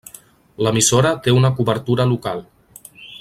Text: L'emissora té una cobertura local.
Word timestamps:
L'emissora 0.67 1.11
té 1.27 1.35
una 1.41 1.53
cobertura 1.59 2.11
local. 2.15 2.43